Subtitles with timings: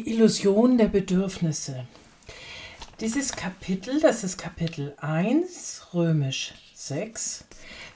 [0.00, 1.86] Die Illusion der Bedürfnisse.
[3.00, 7.44] Dieses Kapitel, das ist Kapitel 1, römisch 6,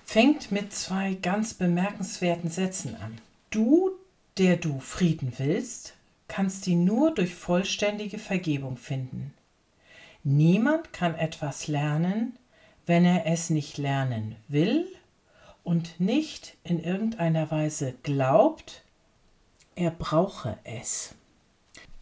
[0.04, 3.18] fängt mit zwei ganz bemerkenswerten Sätzen an.
[3.48, 3.90] Du,
[4.36, 5.94] der du Frieden willst,
[6.28, 9.32] kannst ihn nur durch vollständige Vergebung finden.
[10.24, 12.38] Niemand kann etwas lernen,
[12.84, 14.86] wenn er es nicht lernen will
[15.62, 18.82] und nicht in irgendeiner Weise glaubt,
[19.74, 21.14] er brauche es.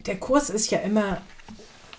[0.05, 1.21] Der Kurs ist ja immer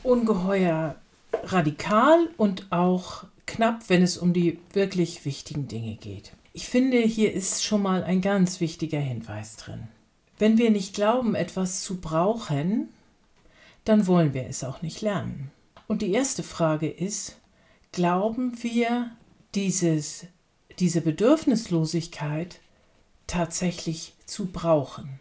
[0.02, 0.96] ungeheuer
[1.44, 6.32] radikal und auch knapp, wenn es um die wirklich wichtigen Dinge geht.
[6.52, 9.88] Ich finde, hier ist schon mal ein ganz wichtiger Hinweis drin.
[10.38, 12.88] Wenn wir nicht glauben, etwas zu brauchen,
[13.84, 15.50] dann wollen wir es auch nicht lernen.
[15.86, 17.38] Und die erste Frage ist,
[17.92, 19.10] glauben wir
[19.54, 20.26] dieses,
[20.78, 22.60] diese Bedürfnislosigkeit
[23.26, 25.20] tatsächlich zu brauchen?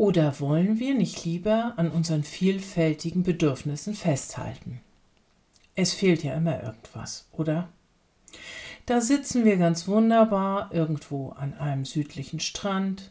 [0.00, 4.80] Oder wollen wir nicht lieber an unseren vielfältigen Bedürfnissen festhalten?
[5.74, 7.68] Es fehlt ja immer irgendwas, oder?
[8.86, 13.10] Da sitzen wir ganz wunderbar irgendwo an einem südlichen Strand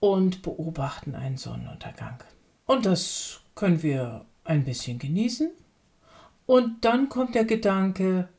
[0.00, 2.16] und beobachten einen Sonnenuntergang.
[2.64, 5.50] Und das können wir ein bisschen genießen.
[6.46, 8.30] Und dann kommt der Gedanke,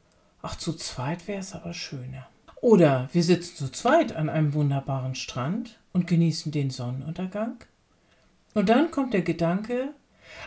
[0.41, 2.25] ach, zu zweit wäre es aber schöner.
[2.59, 7.55] Oder wir sitzen zu zweit an einem wunderbaren Strand und genießen den Sonnenuntergang.
[8.53, 9.93] Und dann kommt der Gedanke,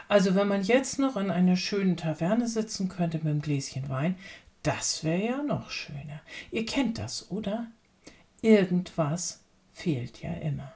[0.06, 4.16] also wenn man jetzt noch in einer schönen Taverne sitzen könnte mit einem Gläschen Wein,
[4.62, 6.20] das wäre ja noch schöner.
[6.50, 7.66] Ihr kennt das, oder?
[8.42, 9.40] Irgendwas
[9.72, 10.70] fehlt ja immer.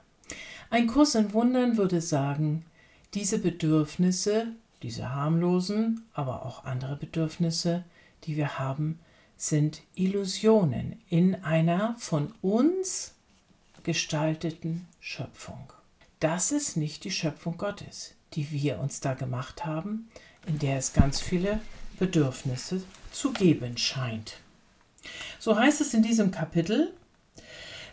[0.71, 2.65] Ein Kurs in Wundern würde sagen,
[3.13, 4.47] diese Bedürfnisse,
[4.83, 7.85] diese harmlosen, aber auch andere Bedürfnisse,
[8.25, 8.99] die wir haben,
[9.37, 13.17] sind Illusionen in einer von uns
[13.83, 15.73] gestalteten Schöpfung.
[16.21, 20.09] Das ist nicht die Schöpfung Gottes, die wir uns da gemacht haben,
[20.47, 21.61] in der es ganz viele
[21.99, 24.39] Bedürfnisse zu geben scheint.
[25.39, 26.93] So heißt es in diesem Kapitel,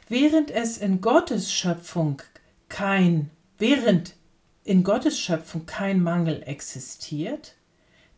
[0.07, 2.21] während es in Gottes Schöpfung
[2.69, 4.15] kein, während
[4.63, 7.55] in Gottes Schöpfung kein Mangel existiert,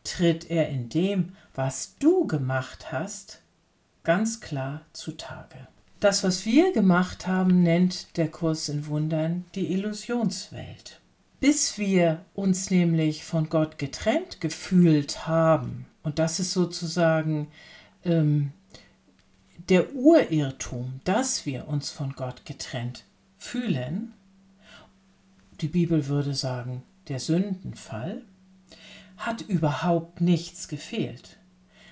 [0.03, 3.41] tritt er in dem, was du gemacht hast,
[4.03, 5.67] ganz klar zutage.
[6.01, 10.99] Das, was wir gemacht haben, nennt der Kurs in Wundern die Illusionswelt.
[11.39, 17.49] Bis wir uns nämlich von Gott getrennt gefühlt haben, und das ist sozusagen
[18.03, 18.51] ähm,
[19.69, 23.03] der Urirrtum, dass wir uns von Gott getrennt
[23.37, 24.13] fühlen,
[25.61, 28.23] die Bibel würde sagen, der Sündenfall,
[29.17, 31.37] hat überhaupt nichts gefehlt.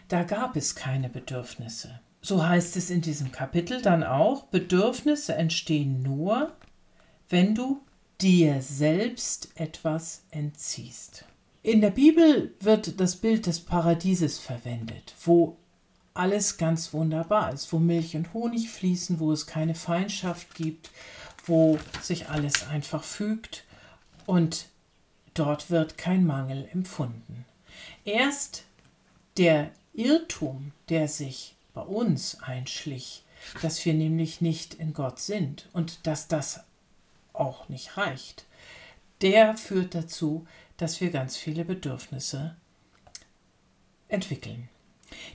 [0.08, 2.00] Da gab es keine Bedürfnisse.
[2.22, 6.52] So heißt es in diesem Kapitel dann auch, Bedürfnisse entstehen nur,
[7.30, 7.82] wenn du
[8.22, 11.26] dir selbst etwas entziehst.
[11.64, 15.58] In der Bibel wird das Bild des Paradieses verwendet, wo
[16.14, 20.92] alles ganz wunderbar ist, wo Milch und Honig fließen, wo es keine Feindschaft gibt,
[21.46, 23.64] wo sich alles einfach fügt
[24.26, 24.68] und
[25.34, 27.46] dort wird kein Mangel empfunden.
[28.04, 28.64] Erst
[29.38, 33.24] der Irrtum, der sich bei uns einschlich,
[33.62, 36.66] dass wir nämlich nicht in Gott sind und dass das
[37.32, 38.46] auch nicht reicht,
[39.22, 40.46] der führt dazu,
[40.76, 42.58] dass wir ganz viele Bedürfnisse
[44.10, 44.68] entwickeln.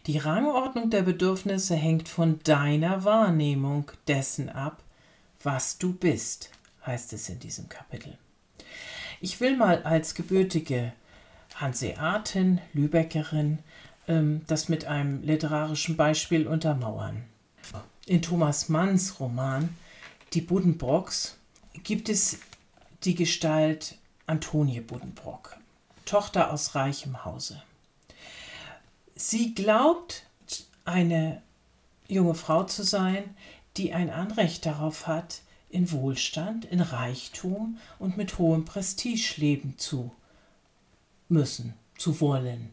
[0.06, 4.82] Die Rangordnung der Bedürfnisse hängt von deiner Wahrnehmung dessen ab,
[5.42, 6.50] was du bist,
[6.84, 8.18] heißt es in diesem Kapitel.
[9.22, 10.92] Ich will mal als gebürtige
[11.54, 13.60] Hanseatin, Lübeckerin,
[14.08, 17.24] ähm, das mit einem literarischen Beispiel untermauern.
[18.06, 19.74] In Thomas Manns Roman
[20.32, 21.38] Die Buddenbrocks
[21.82, 22.38] gibt es
[23.04, 25.56] die Gestalt Antonie Buddenbrock,
[26.04, 27.62] Tochter aus reichem Hause.
[29.14, 30.26] Sie glaubt,
[30.84, 31.40] eine
[32.08, 33.34] junge Frau zu sein,
[33.76, 35.40] die ein Anrecht darauf hat,
[35.70, 40.12] in Wohlstand, in Reichtum und mit hohem Prestige leben zu
[41.28, 42.70] müssen, zu wollen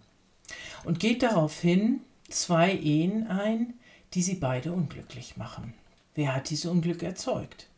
[0.84, 3.76] und geht daraufhin zwei Ehen ein,
[4.14, 5.74] die sie beide unglücklich machen.
[6.16, 7.70] Wer hat dieses Unglück erzeugt?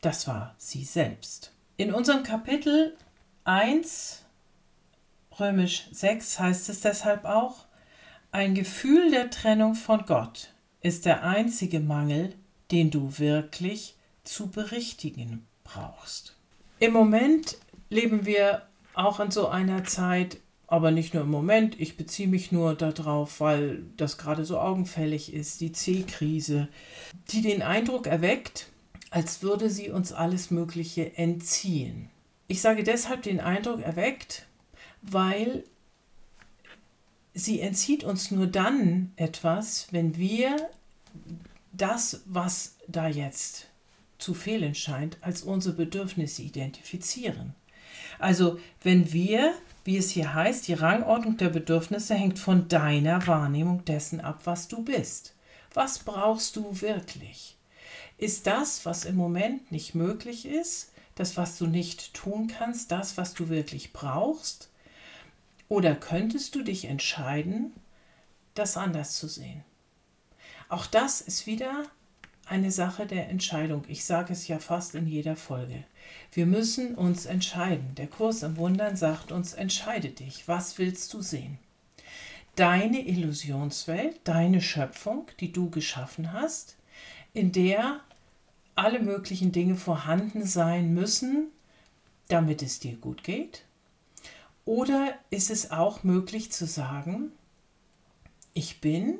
[0.00, 1.52] Das war sie selbst.
[1.76, 2.96] In unserem Kapitel
[3.44, 4.24] 1
[5.38, 7.66] Römisch 6 heißt es deshalb auch,
[8.30, 12.34] ein Gefühl der Trennung von Gott ist der einzige Mangel,
[12.70, 16.36] den du wirklich zu berichtigen brauchst.
[16.78, 17.56] Im Moment
[17.90, 18.62] leben wir
[18.94, 20.38] auch in so einer Zeit,
[20.72, 25.34] aber nicht nur im Moment, ich beziehe mich nur darauf, weil das gerade so augenfällig
[25.34, 26.66] ist, die C-Krise,
[27.28, 28.70] die den Eindruck erweckt,
[29.10, 32.08] als würde sie uns alles Mögliche entziehen.
[32.48, 34.46] Ich sage deshalb den Eindruck erweckt,
[35.02, 35.64] weil
[37.34, 40.56] sie entzieht uns nur dann etwas, wenn wir
[41.72, 43.66] das, was da jetzt
[44.16, 47.54] zu fehlen scheint, als unsere Bedürfnisse identifizieren.
[48.18, 49.52] Also wenn wir,
[49.84, 54.68] wie es hier heißt, die Rangordnung der Bedürfnisse hängt von deiner Wahrnehmung dessen ab, was
[54.68, 55.34] du bist.
[55.74, 57.56] Was brauchst du wirklich?
[58.18, 63.16] Ist das, was im Moment nicht möglich ist, das, was du nicht tun kannst, das,
[63.16, 64.70] was du wirklich brauchst?
[65.68, 67.72] Oder könntest du dich entscheiden,
[68.54, 69.64] das anders zu sehen?
[70.68, 71.84] Auch das ist wieder
[72.46, 73.84] eine Sache der Entscheidung.
[73.88, 75.84] Ich sage es ja fast in jeder Folge.
[76.32, 77.94] Wir müssen uns entscheiden.
[77.96, 80.48] Der Kurs im Wundern sagt uns, entscheide dich.
[80.48, 81.58] Was willst du sehen?
[82.56, 86.76] Deine Illusionswelt, deine Schöpfung, die du geschaffen hast,
[87.32, 88.00] in der
[88.74, 91.48] alle möglichen Dinge vorhanden sein müssen,
[92.28, 93.64] damit es dir gut geht?
[94.64, 97.32] Oder ist es auch möglich zu sagen,
[98.54, 99.18] ich bin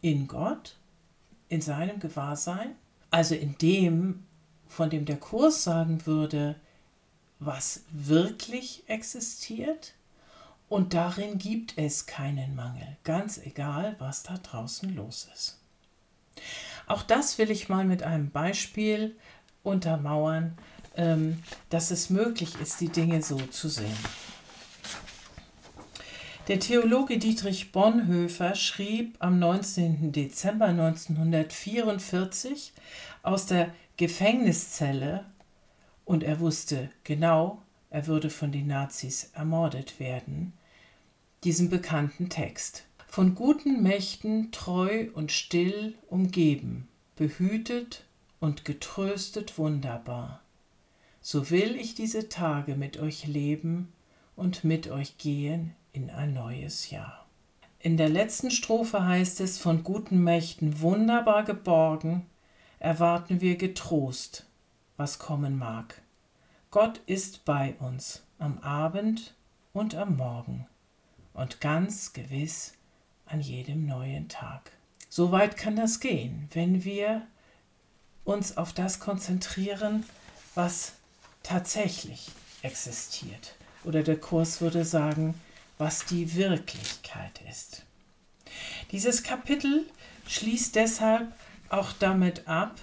[0.00, 0.76] in Gott
[1.52, 2.74] in seinem Gewahrsein,
[3.10, 4.24] also in dem,
[4.66, 6.56] von dem der Kurs sagen würde,
[7.40, 9.92] was wirklich existiert,
[10.70, 15.58] und darin gibt es keinen Mangel, ganz egal, was da draußen los ist.
[16.86, 19.14] Auch das will ich mal mit einem Beispiel
[19.62, 20.56] untermauern,
[20.96, 23.98] ähm, dass es möglich ist, die Dinge so zu sehen.
[26.48, 30.10] Der Theologe Dietrich Bonhoeffer schrieb am 19.
[30.10, 32.72] Dezember 1944
[33.22, 35.24] aus der Gefängniszelle
[36.04, 40.52] und er wusste genau, er würde von den Nazis ermordet werden,
[41.44, 42.86] diesen bekannten Text.
[43.06, 48.02] Von guten Mächten treu und still umgeben, behütet
[48.40, 50.42] und getröstet wunderbar.
[51.20, 53.92] So will ich diese Tage mit euch leben
[54.34, 57.26] und mit euch gehen in ein neues Jahr.
[57.78, 62.26] In der letzten Strophe heißt es, von guten Mächten wunderbar geborgen,
[62.78, 64.46] erwarten wir getrost,
[64.96, 66.00] was kommen mag.
[66.70, 69.34] Gott ist bei uns am Abend
[69.72, 70.66] und am Morgen
[71.34, 72.74] und ganz gewiss
[73.26, 74.72] an jedem neuen Tag.
[75.08, 77.26] So weit kann das gehen, wenn wir
[78.24, 80.04] uns auf das konzentrieren,
[80.54, 80.94] was
[81.42, 82.30] tatsächlich
[82.62, 83.56] existiert.
[83.84, 85.34] Oder der Kurs würde sagen,
[85.82, 87.82] was die Wirklichkeit ist.
[88.92, 89.84] Dieses Kapitel
[90.28, 91.32] schließt deshalb
[91.70, 92.78] auch damit ab,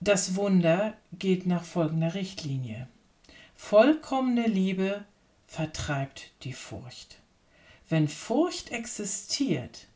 [0.00, 2.88] das Wunder geht nach folgender Richtlinie.
[3.54, 5.06] Vollkommene Liebe
[5.46, 7.20] vertreibt die Furcht.
[7.88, 9.86] Wenn Furcht existiert,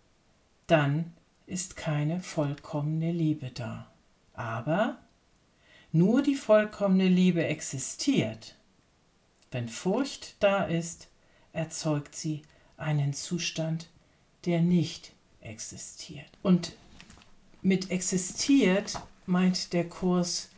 [0.66, 1.12] dann
[1.46, 3.86] ist keine vollkommene Liebe da.
[4.32, 4.96] Aber
[5.92, 8.56] nur die vollkommene Liebe existiert.
[9.50, 11.09] Wenn Furcht da ist,
[11.52, 12.42] erzeugt sie
[12.76, 13.88] einen Zustand,
[14.44, 16.30] der nicht existiert.
[16.42, 16.74] Und
[17.62, 20.50] mit existiert meint der Kurs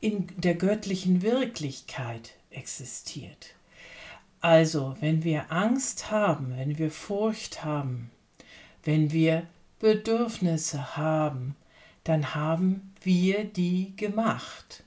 [0.00, 3.54] in der göttlichen Wirklichkeit existiert.
[4.40, 8.10] Also, wenn wir Angst haben, wenn wir Furcht haben,
[8.82, 9.46] wenn wir
[9.78, 11.56] Bedürfnisse haben,
[12.04, 14.82] dann haben wir die gemacht.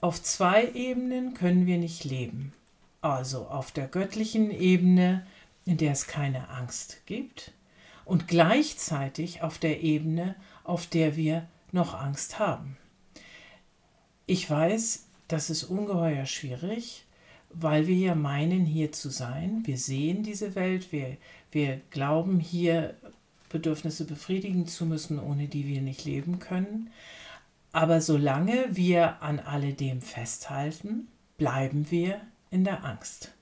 [0.00, 2.52] Auf zwei Ebenen können wir nicht leben
[3.00, 5.26] also auf der göttlichen Ebene,
[5.64, 7.52] in der es keine Angst gibt,
[8.04, 12.76] und gleichzeitig auf der Ebene, auf der wir noch Angst haben.
[14.26, 17.04] Ich weiß, das ist ungeheuer schwierig,
[17.50, 19.62] weil wir ja meinen, hier zu sein.
[19.64, 21.16] Wir sehen diese Welt, wir,
[21.50, 22.94] wir glauben, hier
[23.48, 26.90] Bedürfnisse befriedigen zu müssen, ohne die wir nicht leben können.
[27.72, 33.32] Aber solange wir an alledem festhalten, bleiben wir in der Angst.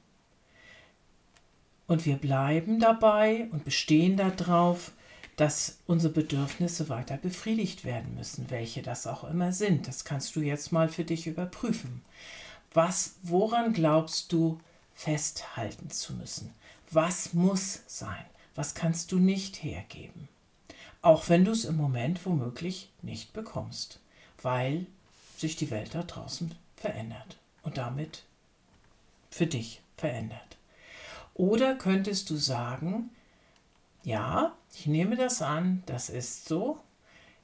[1.87, 4.93] Und wir bleiben dabei und bestehen darauf,
[5.37, 9.87] dass unsere Bedürfnisse weiter befriedigt werden müssen, welche das auch immer sind.
[9.87, 12.03] Das kannst du jetzt mal für dich überprüfen.
[12.73, 14.59] Was, woran glaubst du
[14.95, 16.53] festhalten zu müssen?
[16.91, 18.25] Was muss sein?
[18.55, 20.29] Was kannst du nicht hergeben?
[21.03, 24.01] Auch wenn du es im Moment womöglich nicht bekommst,
[24.43, 24.87] weil
[25.37, 28.25] sich die Welt da draußen verändert und damit
[29.37, 30.57] für dich verändert.
[31.35, 33.11] Oder könntest du sagen,
[34.03, 36.81] ja, ich nehme das an, das ist so,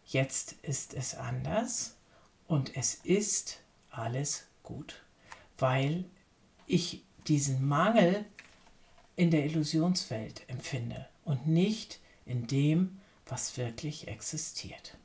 [0.06, 1.96] jetzt ist es anders
[2.46, 5.02] und es ist alles gut,
[5.58, 6.04] weil
[6.66, 8.25] ich diesen Mangel
[9.14, 14.96] in der Illusionswelt empfinde und nicht in dem, was wirklich existiert.